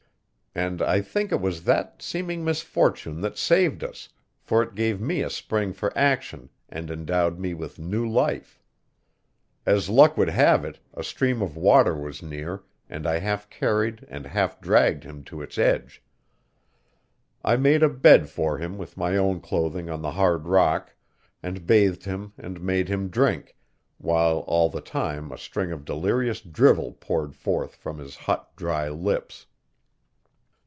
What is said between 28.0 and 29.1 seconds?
hot, dry